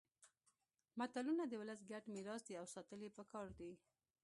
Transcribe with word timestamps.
متلونه 0.99 1.43
د 1.47 1.53
ولس 1.61 1.79
ګډ 1.91 2.03
میراث 2.13 2.41
دي 2.47 2.53
او 2.61 2.65
ساتل 2.73 2.99
يې 3.05 3.09
پکار 3.17 3.47
دي 3.59 3.71